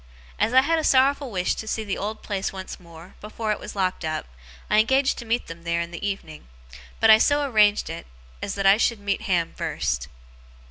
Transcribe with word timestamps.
As 0.39 0.51
I 0.51 0.61
had 0.63 0.79
a 0.79 0.83
sorrowful 0.83 1.29
wish 1.29 1.53
to 1.53 1.67
see 1.67 1.83
the 1.83 1.95
old 1.99 2.23
place 2.23 2.51
once 2.51 2.79
more, 2.79 3.13
before 3.21 3.51
it 3.51 3.59
was 3.59 3.75
locked 3.75 4.03
up, 4.03 4.25
I 4.67 4.79
engaged 4.79 5.19
to 5.19 5.25
meet 5.25 5.45
them 5.45 5.61
there 5.61 5.79
in 5.79 5.91
the 5.91 6.03
evening. 6.03 6.47
But 6.99 7.11
I 7.11 7.19
so 7.19 7.43
arranged 7.47 7.87
it, 7.87 8.07
as 8.41 8.55
that 8.55 8.65
I 8.65 8.77
should 8.77 8.99
meet 8.99 9.21
Ham 9.21 9.53
first. 9.55 10.07